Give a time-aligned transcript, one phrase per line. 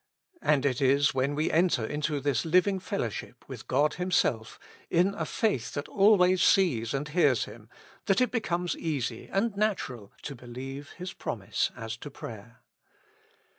[0.41, 4.57] And it is when we enter into this living fellowship with God Himself,
[4.89, 7.69] in a faith that always sees and hears Him,
[8.07, 12.61] that it be comes easy and natural to believe His promise as to prayer.